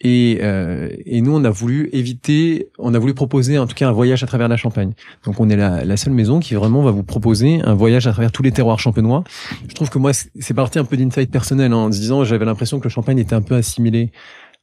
[0.00, 3.88] Et, euh, et, nous, on a voulu éviter, on a voulu proposer en tout cas
[3.88, 4.92] un voyage à travers la Champagne.
[5.24, 8.12] Donc on est la, la, seule maison qui vraiment va vous proposer un voyage à
[8.12, 9.24] travers tous les terroirs champenois.
[9.66, 12.78] Je trouve que moi, c'est parti un peu d'insight personnel hein, en disant, j'avais l'impression
[12.78, 14.12] que le champagne était un peu assimilé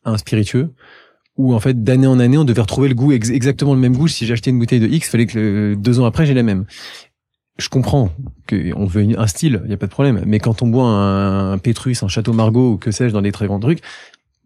[0.03, 0.73] à un spiritueux
[1.35, 4.07] où en fait d'année en année on devait retrouver le goût exactement le même goût
[4.07, 6.65] si j'achetais une bouteille de X fallait que deux ans après j'ai la même
[7.57, 8.09] je comprends
[8.49, 10.23] qu'on veut un style, il y a pas de problème.
[10.25, 13.31] Mais quand on boit un, un Pétrus, un Château Margaux ou que sais-je dans des
[13.31, 13.81] très grands trucs,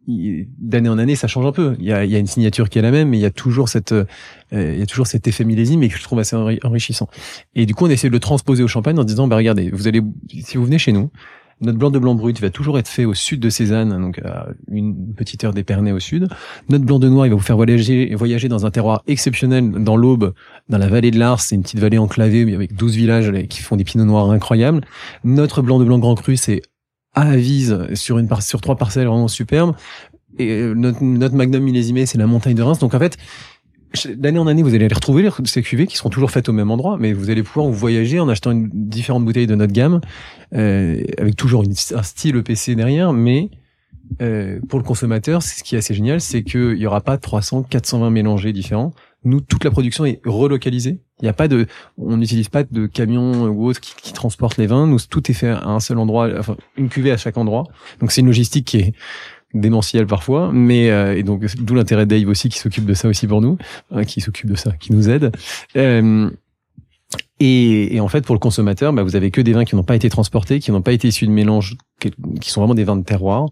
[0.07, 1.75] d'année en année, ça change un peu.
[1.79, 3.31] Il y a, y a une signature qui est la même, mais il y a
[3.31, 4.05] toujours cette, euh,
[4.51, 7.09] il y a toujours cet effet millésime et que je trouve assez enrichissant.
[7.55, 9.87] Et du coup, on essaie de le transposer au champagne en disant, bah regardez, vous
[9.87, 10.01] allez,
[10.43, 11.09] si vous venez chez nous,
[11.59, 14.47] notre blanc de blanc brut va toujours être fait au sud de Cézanne, donc à
[14.69, 16.27] une petite heure d'Épernay au sud.
[16.69, 19.97] Notre blanc de noir, il va vous faire voyager, voyager dans un terroir exceptionnel dans
[19.97, 20.33] l'Aube,
[20.69, 21.41] dans la vallée de l'Ars.
[21.41, 24.81] C'est une petite vallée enclavée avec 12 villages qui font des pinots noirs incroyables.
[25.23, 26.61] Notre blanc de blanc grand cru, c'est
[27.17, 29.75] à Avise sur une sur trois parcelles vraiment superbes.
[30.39, 32.79] Et euh, notre, notre magnum millésimé, c'est la montagne de Reims.
[32.79, 33.17] Donc en fait,
[34.15, 36.69] d'année en année, vous allez les retrouver ces cuvées qui seront toujours faites au même
[36.69, 40.01] endroit, mais vous allez pouvoir vous voyager en achetant une différentes bouteilles de notre gamme,
[40.53, 43.49] euh, avec toujours un style EPC derrière, mais
[44.21, 47.63] euh, pour le consommateur, ce qui est assez génial, c'est qu'il y aura pas 300,
[47.63, 48.93] 420 mélangés différents.
[49.23, 50.99] Nous, toute la production est relocalisée.
[51.19, 51.65] Il n'y a pas de,
[51.97, 54.87] on n'utilise pas de camions ou autres qui, transportent les vins.
[54.87, 57.63] Nous, tout est fait à un seul endroit, enfin une cuvée à chaque endroit.
[57.99, 58.93] Donc c'est une logistique qui est
[59.53, 63.07] démentiel parfois, mais euh, et donc d'où l'intérêt de Dave aussi qui s'occupe de ça
[63.07, 63.57] aussi pour nous,
[63.91, 65.31] hein, qui s'occupe de ça, qui nous aide.
[65.75, 66.29] Euh,
[67.39, 69.83] et, et, en fait, pour le consommateur, bah, vous avez que des vins qui n'ont
[69.83, 72.97] pas été transportés, qui n'ont pas été issus de mélange, qui sont vraiment des vins
[72.97, 73.45] de terroir,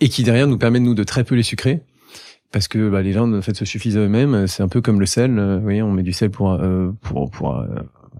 [0.00, 1.82] et qui derrière nous permettent nous de très peu les sucrer,
[2.52, 4.46] parce que bah, les vins en fait se suffisent à eux-mêmes.
[4.46, 5.38] C'est un peu comme le sel.
[5.38, 7.66] Euh, vous voyez, on met du sel pour euh, pour pour euh,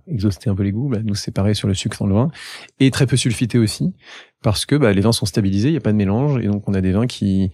[0.07, 0.89] exhauster un peu les goûts.
[0.89, 2.31] Bah, nous, c'est pareil sur le sucre dans le vin,
[2.79, 3.93] et très peu sulfité aussi,
[4.43, 6.69] parce que bah, les vins sont stabilisés, il n'y a pas de mélange, et donc
[6.69, 7.51] on a des vins qui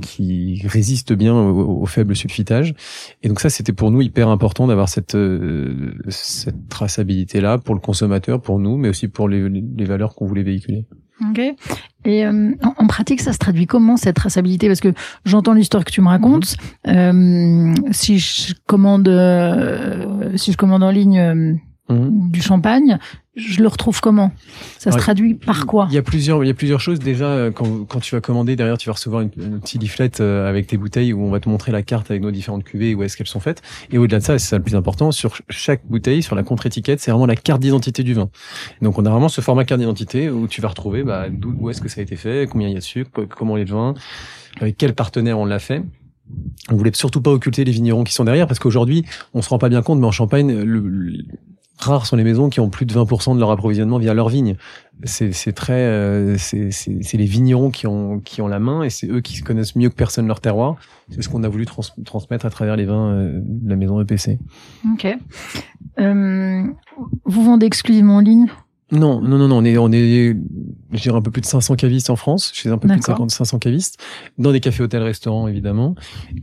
[0.00, 2.74] qui résistent bien au, faible sulfitage.
[3.22, 5.16] Et donc ça, c'était pour nous hyper important d'avoir cette
[6.08, 10.44] cette traçabilité là pour le consommateur, pour nous, mais aussi pour les valeurs qu'on voulait
[10.44, 10.86] véhiculer.
[11.30, 11.40] Ok.
[12.04, 14.66] Et euh, en, pratique, ça se traduit comment cette traçabilité?
[14.66, 14.92] Parce que
[15.24, 16.56] j'entends l'histoire que tu me racontes.
[16.88, 21.60] Euh, si je commande, euh, si je commande en ligne
[21.92, 22.30] Mhm.
[22.30, 22.98] du champagne,
[23.34, 24.30] je le retrouve comment?
[24.78, 25.86] Ça se traduit par quoi?
[25.88, 26.98] Il y a plusieurs, il y a plusieurs choses.
[26.98, 30.10] Déjà, euh, quand, quand tu vas commander, derrière, tu vas recevoir une, une petite leaflet
[30.20, 32.94] euh, avec tes bouteilles où on va te montrer la carte avec nos différentes cuvées
[32.94, 33.62] où est-ce qu'elles sont faites.
[33.90, 37.00] Et au-delà de ça, c'est ça le plus important, sur chaque bouteille, sur la contre-étiquette,
[37.00, 38.28] c'est vraiment la carte d'identité du vin.
[38.82, 41.26] Donc, on a vraiment ce format carte d'identité où tu vas retrouver bah,
[41.58, 43.64] où est-ce que ça a été fait, combien il y a de sucre, comment est
[43.64, 43.94] le vin,
[44.60, 45.82] avec quel partenaire on l'a fait.
[46.70, 49.58] On voulait surtout pas occulter les vignerons qui sont derrière parce qu'aujourd'hui, on se rend
[49.58, 51.24] pas bien compte, mais en Champagne, le,
[51.82, 54.56] rares sont les maisons qui ont plus de 20% de leur approvisionnement via leur vigne.
[55.04, 59.08] C'est très euh, c'est c'est les vignerons qui ont qui ont la main et c'est
[59.08, 60.76] eux qui connaissent mieux que personne leur terroir.
[61.10, 64.00] C'est ce qu'on a voulu trans- transmettre à travers les vins euh, de la maison
[64.00, 64.38] EPC.
[64.94, 65.06] Ok.
[66.00, 66.62] Euh,
[67.24, 68.46] vous vendez exclusivement en ligne?
[68.92, 70.36] Non, non, non, non, on est, on est,
[70.92, 73.00] je dirais un peu plus de 500 cavistes en France, chez un peu plus de
[73.00, 73.16] D'accord.
[73.16, 73.98] 50, 500 cavistes,
[74.38, 75.94] dans des cafés, hôtels, restaurants évidemment,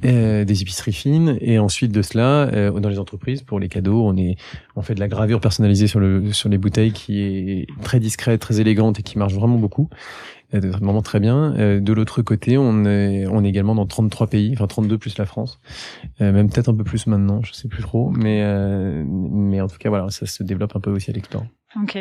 [0.04, 4.02] euh, des épiceries fines, et ensuite de cela, euh, dans les entreprises pour les cadeaux,
[4.04, 4.36] on est,
[4.76, 8.42] on fait de la gravure personnalisée sur le, sur les bouteilles qui est très discrète,
[8.42, 9.88] très élégante et qui marche vraiment beaucoup.
[10.56, 11.54] euh, Vraiment très bien.
[11.58, 15.18] Euh, De l'autre côté, on est, on est également dans 33 pays, enfin 32 plus
[15.20, 15.60] la France,
[16.22, 19.68] Euh, même peut-être un peu plus maintenant, je sais plus trop, mais euh, mais en
[19.68, 21.46] tout cas voilà, ça se développe un peu aussi à l'export.
[21.76, 21.98] Ok.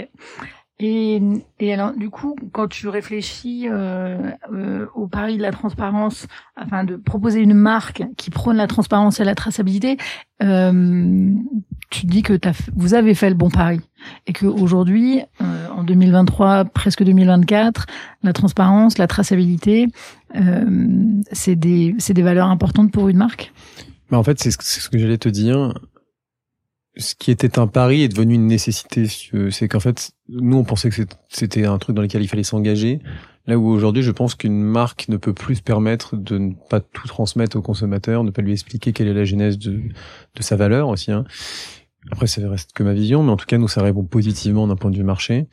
[0.80, 1.20] Et,
[1.58, 6.84] et alors, du coup, quand tu réfléchis euh, euh, au pari de la transparence, afin
[6.84, 9.96] de proposer une marque qui prône la transparence et la traçabilité,
[10.40, 11.32] euh,
[11.90, 13.80] tu dis que t'as f- vous avez fait le bon pari
[14.28, 17.86] et que aujourd'hui, euh, en 2023, presque 2024,
[18.22, 19.88] la transparence, la traçabilité,
[20.36, 20.64] euh,
[21.32, 23.52] c'est des des valeurs importantes pour une marque?
[24.10, 25.74] Bah, en fait, c'est ce, c'est ce que j'allais te dire.
[26.98, 29.06] Ce qui était un pari est devenu une nécessité.
[29.34, 32.42] Euh, C'est qu'en fait, nous, on pensait que c'était un truc dans lequel il fallait
[32.42, 33.00] s'engager.
[33.46, 36.80] Là où aujourd'hui, je pense qu'une marque ne peut plus se permettre de ne pas
[36.80, 39.80] tout transmettre au consommateur, ne pas lui expliquer quelle est la genèse de,
[40.34, 41.12] de sa valeur aussi.
[41.12, 41.24] Hein.
[42.10, 44.76] Après, ça reste que ma vision, mais en tout cas, nous, ça répond positivement d'un
[44.76, 45.46] point de vue marché.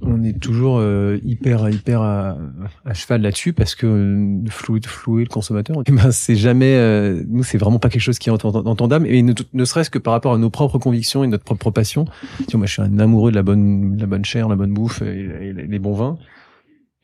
[0.00, 2.38] On est toujours euh, hyper, hyper à,
[2.86, 7.22] à cheval là-dessus parce que euh, flouer, flouer le consommateur, eh ben, c'est jamais, euh,
[7.28, 9.08] nous, c'est vraiment pas quelque chose qui est entend- entendable.
[9.08, 12.06] Et ne, serait-ce que par rapport à nos propres convictions et notre propre passion.
[12.38, 14.56] Tu vois, moi, je suis un amoureux de la bonne, de la bonne chair, la
[14.56, 16.18] bonne bouffe et les bons vins.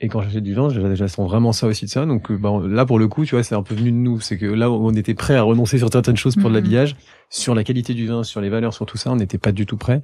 [0.00, 2.04] Et quand j'achète du vin, j'attends vraiment ça aussi de ça.
[2.04, 4.20] Donc euh, bah, là, pour le coup, tu vois, c'est un peu venu de nous.
[4.20, 6.54] C'est que là, on était prêt à renoncer sur certaines choses pour de Mhm.
[6.54, 6.96] l'habillage,
[7.30, 9.64] sur la qualité du vin, sur les valeurs, sur tout ça, on n'était pas du
[9.64, 10.02] tout prêt.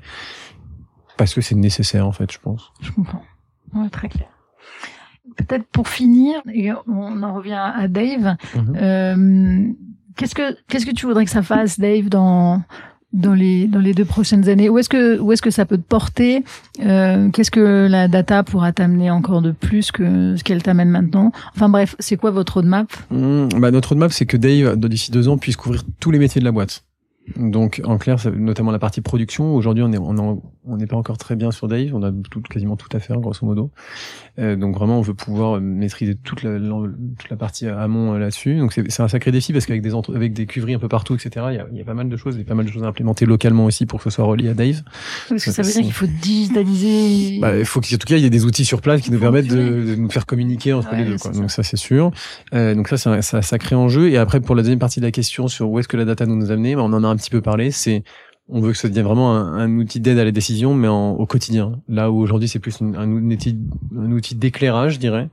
[1.19, 2.73] Parce que c'est nécessaire, en fait, je pense.
[2.81, 3.23] Je comprends.
[3.75, 4.29] Ouais, très clair.
[5.37, 8.37] Peut-être pour finir, et on en revient à Dave.
[8.57, 8.77] Mhm.
[8.77, 9.73] Euh,
[10.17, 12.63] qu'est-ce que qu'est-ce que tu voudrais que ça fasse, Dave, dans
[13.13, 14.69] dans les dans les deux prochaines années.
[14.69, 16.45] Où est-ce que où est-ce que ça peut te porter
[16.85, 21.33] Euh, Qu'est-ce que la data pourra t'amener encore de plus que ce qu'elle t'amène maintenant?
[21.55, 22.87] Enfin bref, c'est quoi votre roadmap?
[23.11, 26.41] Mmh, bah, notre roadmap, c'est que Dave, d'ici deux ans, puisse couvrir tous les métiers
[26.41, 26.85] de la boîte.
[27.37, 29.55] Donc, en clair, notamment la partie production.
[29.55, 31.91] Aujourd'hui, on est, on en- on n'est pas encore très bien sur Dave.
[31.95, 33.71] On a tout, quasiment tout à faire, grosso modo.
[34.41, 38.59] Euh, donc, vraiment, on veut pouvoir maîtriser toute la, toute la partie amont euh, là-dessus.
[38.59, 40.89] Donc, c'est c'est un sacré défi parce qu'avec des, entre- avec des cuveries un peu
[40.89, 42.47] partout, etc., il y a, il y a pas mal de choses, il y a
[42.47, 44.83] pas mal de choses à implémenter localement aussi pour que ce soit relié à Dave.
[45.29, 47.39] Parce que ça veut dire qu'il faut digitaliser.
[47.41, 49.21] Bah, il faut qu'en tout cas, il y ait des outils sur place qui nous
[49.21, 51.19] permettent de, de nous faire communiquer entre Ouais, les deux.
[51.19, 51.33] Quoi.
[51.33, 51.41] ça.
[51.41, 52.11] Donc ça, c'est sûr.
[52.55, 54.11] Euh, donc ça, c'est un, un sacré enjeu.
[54.11, 56.27] Et après, pour la deuxième partie de la question sur où est-ce que la data
[56.27, 57.71] nous nous amener, bah, on en a un petit peu parlé.
[57.71, 58.03] C'est
[58.49, 61.81] on veut que ça devienne vraiment un, outil d'aide à la décision, mais au quotidien.
[61.89, 63.59] Là où aujourd'hui, c'est plus un, outil,
[63.97, 65.31] un outil d'éclairage, je dirais.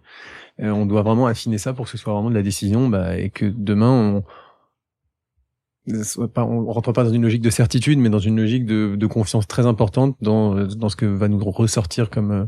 [0.61, 3.17] Euh, on doit vraiment affiner ça pour que ce soit vraiment de la décision, bah,
[3.17, 4.21] et que demain,
[5.87, 9.65] on rentre pas dans une logique de certitude, mais dans une logique de, confiance très
[9.65, 12.45] importante dans, ce que va nous ressortir comme,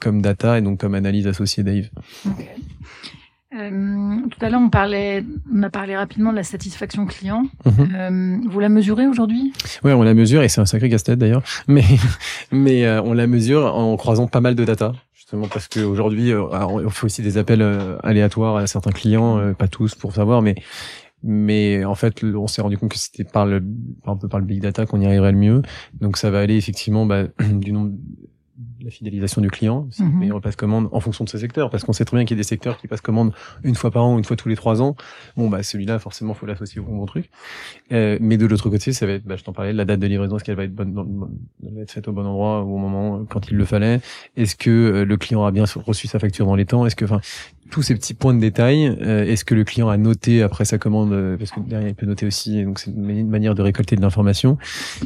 [0.00, 1.90] comme data et donc comme analyse associée Dave.
[3.58, 7.44] Euh, tout à l'heure, on parlait, on a parlé rapidement de la satisfaction client.
[7.64, 7.88] Mhm.
[7.94, 9.52] Euh, vous la mesurez aujourd'hui?
[9.82, 11.84] Ouais, on la mesure et c'est un sacré casse-tête d'ailleurs, mais
[12.52, 16.88] mais euh, on la mesure en croisant pas mal de data, justement parce qu'aujourd'hui on
[16.90, 17.64] fait aussi des appels
[18.02, 20.54] aléatoires à certains clients, pas tous pour savoir, mais
[21.24, 23.62] mais en fait on s'est rendu compte que c'était par le
[24.06, 25.62] un peu par le big data qu'on y arriverait le mieux.
[26.00, 27.92] Donc ça va aller effectivement bah, du nombre
[28.82, 31.84] la fidélisation du client, si et on passe commande en fonction de ce secteur, parce
[31.84, 34.04] qu'on sait très bien qu'il y a des secteurs qui passent commande une fois par
[34.04, 34.96] an, ou une fois tous les trois ans.
[35.36, 37.30] Bon bah celui-là forcément faut l'associer au bon truc.
[37.92, 40.06] Euh, mais de l'autre côté, ça va être, bah, je t'en parlais, la date de
[40.06, 42.66] livraison, est-ce qu'elle va être bonne, dans le va être faite au bon endroit, au
[42.66, 44.00] bon moment, euh, quand il le fallait?
[44.36, 46.86] Est-ce que euh, le client a bien reçu sa facture dans les temps?
[46.86, 47.20] Est-ce que, enfin,
[47.70, 50.78] tous ces petits points de détail, euh, est-ce que le client a noté après sa
[50.78, 53.96] commande euh, Parce que derrière, il peut noter aussi, donc c'est une manière de récolter
[53.96, 54.58] de l'information.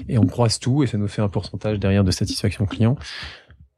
[0.09, 2.97] Et on croise tout, et ça nous fait un pourcentage derrière de satisfaction client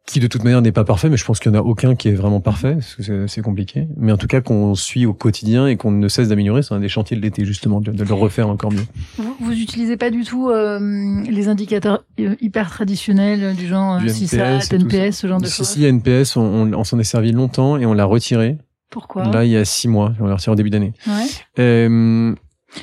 [0.06, 1.94] qui de toute manière n'est pas parfait, mais je pense qu'il n'y en a aucun
[1.94, 3.88] qui est vraiment parfait, parce que c'est- compliqué.
[3.96, 6.80] Mais en tout cas, qu'on suit au quotidien et qu'on ne cesse d'améliorer, c'est un
[6.80, 8.84] des chantiers de l'été, justement, de, de le refaire encore mieux.
[9.18, 14.06] Vous, vous utilisez pas du tout euh, les indicateurs hyper traditionnels euh, du genre Du
[14.06, 16.72] euh, CISA, NPS et tout NPS, ce genre de Si, choses si, NPS, on, on,
[16.74, 18.58] on s'en est servi longtemps et on l'a retiré.
[18.90, 20.12] Pourquoi Là, il y a six mois.
[20.20, 20.92] On l'a retiré en début d'année.
[21.06, 21.26] Ouais.
[21.58, 22.34] Euh,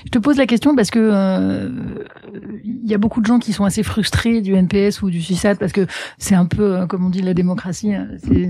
[0.06, 1.70] Je te pose la question parce que euh,
[2.64, 5.56] il y a beaucoup de gens qui sont assez frustrés du NPS ou du CISAT
[5.56, 5.86] parce que
[6.18, 7.94] c'est un peu, euh, comme on dit, la démocratie.
[7.94, 8.08] Hein.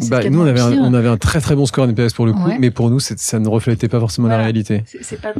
[0.09, 2.33] Bah, nous, on avait, un, on avait un très très bon score NPS pour le
[2.33, 4.83] coup, mais pour nous, ça ne reflétait pas forcément la réalité.
[4.85, 5.33] C'est pas,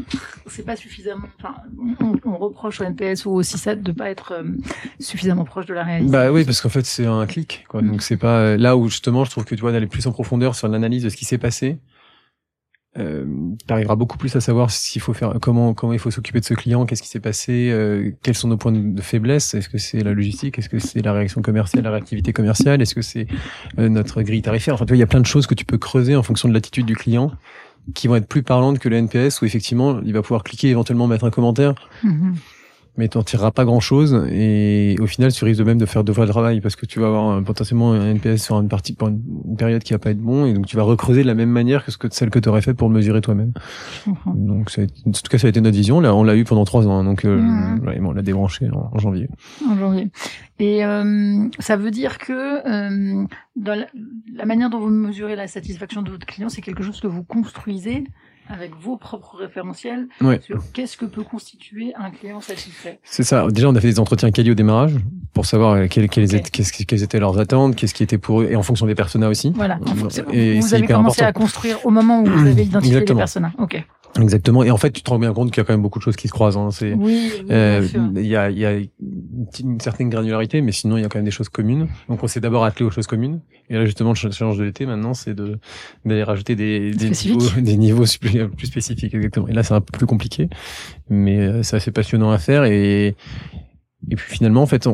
[0.48, 1.28] c'est pas suffisamment.
[1.40, 1.56] Enfin,
[2.00, 4.44] on, on, reproche au NPS ou au CISAT de pas être euh,
[5.00, 6.12] suffisamment proche de la réalité.
[6.12, 7.66] Bah oui, parce qu'en fait, c'est un clic.
[7.68, 7.82] Quoi.
[7.82, 10.56] Donc c'est pas là où justement, je trouve que tu vois d'aller plus en profondeur
[10.56, 11.78] sur l'analyse de ce qui s'est passé
[12.99, 13.25] euh,
[13.65, 16.45] tu arriveras beaucoup plus à savoir s'il faut faire comment comment il faut s'occuper de
[16.45, 19.77] ce client, qu'est-ce qui s'est passé, euh, quels sont nos points de faiblesse, est-ce que
[19.77, 23.27] c'est la logistique, est-ce que c'est la réaction commerciale, la réactivité commerciale, est-ce que c'est
[23.80, 24.73] euh, notre grille tarifaire?
[24.73, 26.49] Enfin, tu vois, il y a plein de choses que tu peux creuser en fonction
[26.49, 27.32] de l'attitude du client
[27.95, 31.08] qui vont être plus parlantes que le NPS où effectivement il va pouvoir cliquer éventuellement
[31.08, 31.75] mettre un commentaire.
[32.04, 32.34] Mm-hmm
[32.97, 36.04] mais t'en tireras pas grand chose et au final tu risques de même de faire
[36.04, 38.93] deux fois le travail parce que tu vas avoir potentiellement un NPS sur une partie
[38.93, 39.21] pour une,
[39.58, 41.86] période qui va pas être bon et donc tu vas recreuser de la même manière
[41.86, 43.54] que ce que celle que tu aurais fait pour le mesurer toi-même.
[44.36, 46.65] Donc ça en tout cas ça a été notre vision là on l'a eu pendant
[46.65, 47.41] trois ans hein, donc euh,
[48.01, 49.30] on l'a débranché en, janvier.
[49.67, 50.10] En janvier.
[50.60, 53.25] Et euh, ça veut dire que euh,
[53.56, 53.88] dans la,
[54.34, 57.23] la, manière dont vous mesurez la satisfaction de votre client c'est quelque chose que vous
[57.23, 58.04] construisez
[58.52, 60.08] avec vos propres référentiels
[60.42, 63.00] sur qu'est-ce que peut constituer un client satisfait.
[63.04, 63.48] C'est ça.
[63.50, 64.94] Déjà, on a fait des entretiens quali au démarrage
[65.34, 68.64] pour savoir quelles, quelles, étaient, étaient leurs attentes, qu'est-ce qui était pour eux, et en
[68.64, 69.52] fonction des personas aussi.
[69.56, 69.80] Voilà.
[70.32, 73.52] Et vous avez commencé à construire au moment où vous avez identifié les personas.
[73.58, 73.84] Ok.
[74.20, 74.64] Exactement.
[74.64, 76.04] Et en fait, tu te rends bien compte qu'il y a quand même beaucoup de
[76.04, 76.58] choses qui se croisent.
[76.58, 76.70] Hein.
[76.72, 78.74] C'est, oui, euh, il y a, il y a
[79.60, 81.88] une, certaine granularité, mais sinon il y a quand même des choses communes.
[82.10, 83.42] Donc on s'est d'abord attelé aux choses communes.
[83.70, 85.60] Et là justement, le challenge de l'été maintenant, c'est de
[86.06, 88.06] d'aller rajouter des, des niveaux, des niveaux
[88.56, 89.14] plus spécifiques.
[89.14, 89.48] Exactement.
[89.48, 90.50] Et là, c'est un peu plus compliqué,
[91.10, 92.66] mais euh, c'est assez passionnant à faire.
[92.66, 93.16] Et
[94.10, 94.90] et puis finalement, en fait,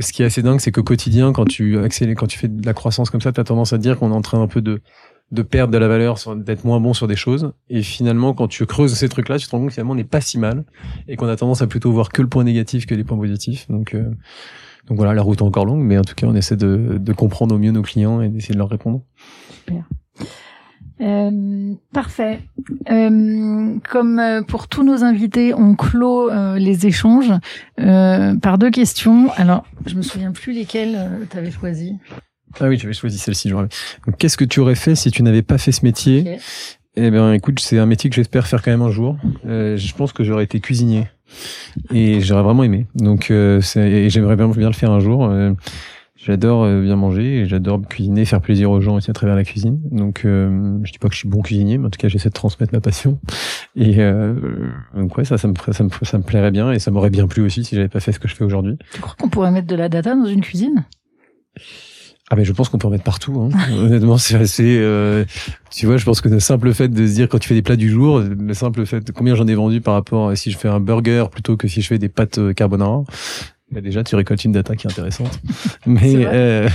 [0.00, 2.66] ce qui est assez dingue, c'est qu'au quotidien, quand tu accélères, quand tu fais de
[2.66, 4.60] la croissance comme ça, tu as tendance à dire qu'on est en train un peu
[4.60, 4.80] de
[5.30, 7.52] de perdre de la valeur, d'être moins bon sur des choses.
[7.68, 10.04] Et finalement, quand tu creuses ces trucs-là, tu te rends compte que finalement on n'est
[10.04, 10.64] pas si mal
[11.06, 13.68] et qu'on a tendance à plutôt voir que le point négatif que les points positifs.
[13.68, 14.10] Donc, euh,
[14.86, 17.12] donc voilà, la route est encore longue, mais en tout cas, on essaie de, de
[17.12, 19.02] comprendre au mieux nos clients et d'essayer de leur répondre.
[19.66, 19.84] Super.
[21.00, 22.40] Euh, parfait.
[22.90, 27.32] Euh, comme euh, pour tous nos invités, on clôt euh, les échanges
[27.76, 29.30] par deux questions.
[29.36, 30.98] Alors, je me souviens plus lesquelles
[31.30, 31.96] tu avais choisi.
[32.60, 33.52] Ah oui, j'avais choisi celle-ci.
[34.18, 36.38] Qu'est-ce que tu aurais fait si tu n'avais pas fait ce métier
[36.96, 39.16] Eh bien, écoute, c'est un métier que j'espère faire quand même un jour.
[39.46, 41.06] Euh, je pense que j'aurais été cuisinier
[41.92, 42.86] et j'aurais vraiment aimé.
[42.94, 45.24] Donc, euh, et j'aimerais bien, bien le faire un jour.
[45.26, 45.52] Euh,
[46.16, 49.44] j'adore euh, bien manger et j'adore cuisiner, faire plaisir aux gens aussi à travers la
[49.44, 49.78] cuisine.
[49.92, 52.30] Donc, euh, je dis pas que je suis bon cuisinier, mais en tout cas, j'essaie
[52.30, 53.20] de transmettre ma passion.
[53.76, 54.34] Et euh,
[54.96, 57.28] donc ouais, ça, ça me, ça me, ça me plairait bien et ça m'aurait bien
[57.28, 58.76] plu aussi si j'avais pas fait ce que je fais aujourd'hui.
[58.92, 60.84] Tu crois qu'on pourrait mettre de la data dans une cuisine?
[62.30, 63.40] Ah mais je pense qu'on peut en mettre partout.
[63.40, 63.72] Hein.
[63.72, 64.78] Honnêtement, c'est assez.
[64.78, 65.24] Euh,
[65.70, 67.62] tu vois, je pense que le simple fait de se dire quand tu fais des
[67.62, 70.50] plats du jour, le simple fait de combien j'en ai vendu par rapport à si
[70.50, 73.02] je fais un burger plutôt que si je fais des pâtes euh, carbonara,
[73.70, 75.40] bah déjà tu récoltes une data qui est intéressante.
[75.86, 76.68] Mais euh,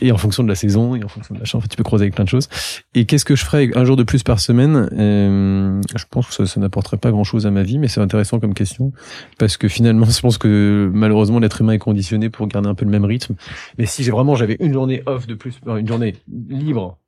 [0.00, 2.04] et en fonction de la saison et en fonction de la chance tu peux croiser
[2.04, 2.48] avec plein de choses.
[2.94, 4.88] Et qu'est-ce que je ferais un jour de plus par semaine?
[4.92, 8.00] Euh, je pense que ça, ça n'apporterait pas grand chose à ma vie mais c'est
[8.00, 8.92] intéressant comme question.
[9.38, 12.86] Parce que finalement je pense que malheureusement l'être humain est conditionné pour garder un peu
[12.86, 13.34] le même rythme.
[13.78, 16.16] Mais si j'ai vraiment j'avais une journée off de plus une journée
[16.48, 16.98] libre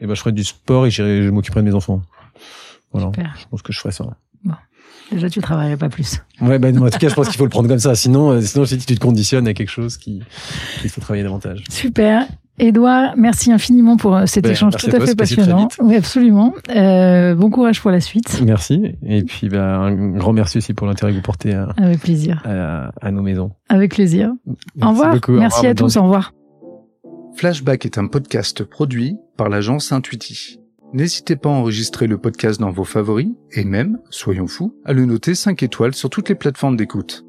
[0.00, 2.00] et eh ben je ferais du sport et je m'occuperais de mes enfants.
[2.92, 3.12] Voilà.
[3.38, 4.06] Je pense que je ferais ça
[5.12, 6.22] Déjà, tu travaillerais pas plus.
[6.40, 7.94] Ouais, ben, en tout cas, je pense qu'il faut le prendre comme ça.
[7.94, 10.22] Sinon, euh, sinon, je dis, tu te conditionnes à quelque chose qui,
[10.84, 11.64] il faut travailler davantage.
[11.68, 12.26] Super.
[12.58, 15.68] Edouard, merci infiniment pour euh, cet ben, échange tout à, fait passionnant.
[15.80, 16.54] Oui, absolument.
[16.68, 18.42] Euh, bon courage pour la suite.
[18.44, 18.94] Merci.
[19.04, 22.42] Et puis, ben, un grand merci aussi pour l'intérêt que vous portez à, Avec plaisir.
[22.44, 23.52] À, nos maisons.
[23.68, 24.32] Avec plaisir.
[24.80, 25.16] au revoir.
[25.28, 25.96] Merci à tous.
[25.96, 26.32] Au revoir.
[27.34, 30.59] Flashback est un podcast produit par l'agence Intuiti.
[30.92, 35.04] N'hésitez pas à enregistrer le podcast dans vos favoris et même, soyons fous, à le
[35.04, 37.24] noter 5 étoiles sur toutes les plateformes d'écoute.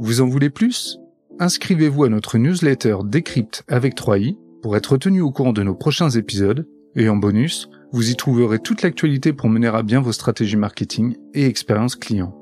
[0.00, 0.98] Vous en voulez plus?
[1.38, 6.10] Inscrivez-vous à notre newsletter Décrypte avec 3i pour être tenu au courant de nos prochains
[6.10, 10.56] épisodes et en bonus, vous y trouverez toute l'actualité pour mener à bien vos stratégies
[10.56, 12.36] marketing et expérience client.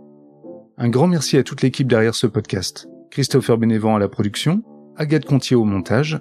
[0.79, 2.89] Un grand merci à toute l'équipe derrière ce podcast.
[3.11, 4.63] Christopher Bénévent à la production,
[4.97, 6.19] Agathe Contier au montage,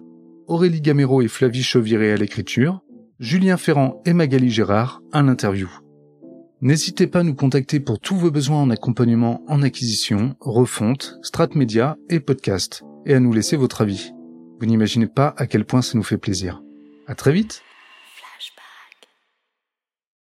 [0.48, 2.82] Aurélie Gamero et Flavie Chauviré à l'écriture,
[3.22, 5.70] Julien Ferrand et Magali Gérard à l'interview.
[6.62, 11.50] N'hésitez pas à nous contacter pour tous vos besoins en accompagnement en acquisition, refonte, strat
[11.54, 14.12] média et podcast, et à nous laisser votre avis.
[14.60, 16.64] Vous n'imaginez pas à quel point ça nous fait plaisir.
[17.06, 17.62] À très vite!